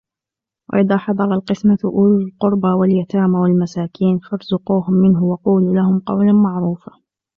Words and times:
وإذا 0.73 0.97
حضر 0.97 1.33
القسمة 1.33 1.77
أولو 1.85 2.17
القربى 2.21 2.67
واليتامى 2.67 3.39
والمساكين 3.39 4.19
فارزقوهم 4.19 4.93
منه 4.93 5.23
وقولوا 5.23 5.75
لهم 5.75 5.99
قولا 5.99 6.31
معروفا 6.33 6.91